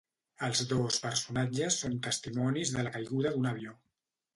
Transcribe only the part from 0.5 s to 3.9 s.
dos personatges són testimonis de la caiguda d'un avió.